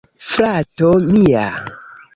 [0.27, 1.47] Frato mia..